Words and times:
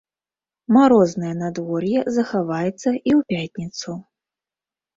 Марознае 0.77 1.33
надвор'е 1.41 1.99
захаваецца 2.17 2.73
і 2.73 3.11
ў 3.19 3.23
пятніцу. 3.35 3.91